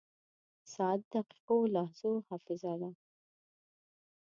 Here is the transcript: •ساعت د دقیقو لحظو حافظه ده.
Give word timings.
•ساعت 0.73 1.01
د 1.09 1.13
دقیقو 1.15 1.57
لحظو 1.75 2.11
حافظه 2.27 2.73
ده. 2.81 2.91